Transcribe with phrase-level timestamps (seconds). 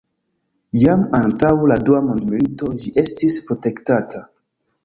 [0.83, 4.27] Jam antaŭ la dua mondmilito ĝi estis protektata.